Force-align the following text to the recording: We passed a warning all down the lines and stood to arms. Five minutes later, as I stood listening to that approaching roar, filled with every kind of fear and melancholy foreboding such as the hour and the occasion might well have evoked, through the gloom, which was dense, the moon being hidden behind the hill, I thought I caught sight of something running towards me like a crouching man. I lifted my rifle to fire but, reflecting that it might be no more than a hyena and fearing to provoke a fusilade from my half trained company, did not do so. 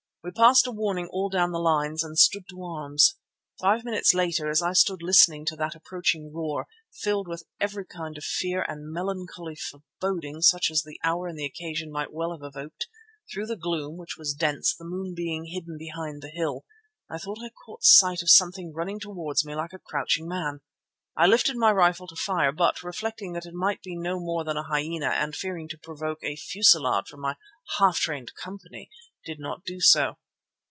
We 0.23 0.29
passed 0.29 0.67
a 0.67 0.71
warning 0.71 1.07
all 1.07 1.29
down 1.29 1.51
the 1.51 1.57
lines 1.57 2.03
and 2.03 2.15
stood 2.15 2.47
to 2.49 2.63
arms. 2.63 3.15
Five 3.59 3.83
minutes 3.83 4.13
later, 4.13 4.51
as 4.51 4.61
I 4.61 4.71
stood 4.73 5.01
listening 5.01 5.45
to 5.47 5.55
that 5.55 5.73
approaching 5.73 6.31
roar, 6.31 6.67
filled 6.93 7.27
with 7.27 7.47
every 7.59 7.85
kind 7.87 8.15
of 8.19 8.23
fear 8.23 8.61
and 8.69 8.91
melancholy 8.93 9.55
foreboding 9.55 10.43
such 10.43 10.69
as 10.69 10.83
the 10.83 10.99
hour 11.03 11.25
and 11.27 11.39
the 11.39 11.45
occasion 11.45 11.91
might 11.91 12.13
well 12.13 12.33
have 12.37 12.43
evoked, 12.43 12.87
through 13.33 13.47
the 13.47 13.55
gloom, 13.55 13.97
which 13.97 14.15
was 14.15 14.35
dense, 14.35 14.75
the 14.75 14.85
moon 14.85 15.15
being 15.15 15.45
hidden 15.45 15.75
behind 15.79 16.21
the 16.21 16.29
hill, 16.31 16.65
I 17.09 17.17
thought 17.17 17.39
I 17.43 17.49
caught 17.65 17.83
sight 17.83 18.21
of 18.21 18.29
something 18.29 18.71
running 18.71 18.99
towards 18.99 19.43
me 19.43 19.55
like 19.55 19.73
a 19.73 19.79
crouching 19.79 20.27
man. 20.27 20.59
I 21.17 21.25
lifted 21.25 21.57
my 21.57 21.71
rifle 21.71 22.05
to 22.07 22.15
fire 22.15 22.51
but, 22.51 22.83
reflecting 22.83 23.33
that 23.33 23.47
it 23.47 23.55
might 23.55 23.81
be 23.81 23.97
no 23.97 24.19
more 24.19 24.43
than 24.43 24.55
a 24.55 24.63
hyena 24.63 25.09
and 25.09 25.35
fearing 25.35 25.67
to 25.69 25.79
provoke 25.79 26.19
a 26.23 26.35
fusilade 26.35 27.07
from 27.07 27.21
my 27.21 27.35
half 27.79 27.97
trained 27.97 28.33
company, 28.35 28.87
did 29.23 29.39
not 29.39 29.63
do 29.63 29.79
so. 29.79 30.17